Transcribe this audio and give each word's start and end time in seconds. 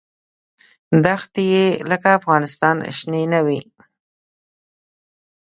دښتې 1.03 1.43
یې 1.53 1.65
لکه 1.89 2.07
افغانستان 2.19 2.75
شنې 2.97 3.23
نه 3.33 3.39
وې. 3.45 3.59